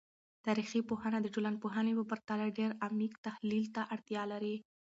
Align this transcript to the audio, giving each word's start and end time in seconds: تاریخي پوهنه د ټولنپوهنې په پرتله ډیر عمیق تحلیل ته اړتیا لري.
تاریخي 0.45 0.79
پوهنه 0.89 1.17
د 1.21 1.27
ټولنپوهنې 1.33 1.93
په 1.99 2.03
پرتله 2.11 2.45
ډیر 2.57 2.71
عمیق 2.87 3.13
تحلیل 3.27 3.65
ته 3.75 3.81
اړتیا 3.93 4.23
لري. 4.31 4.55